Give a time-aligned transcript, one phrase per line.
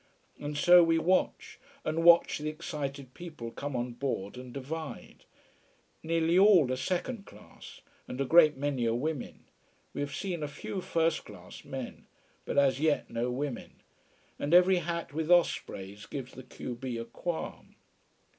[0.39, 5.25] And so we watch and watch the excited people come on board and divide.
[6.01, 9.43] Nearly all are second class and a great many are women.
[9.93, 12.07] We have seen a few first class men.
[12.45, 13.83] But as yet no women.
[14.39, 17.75] And every hat with ospreys gives the q b a qualm.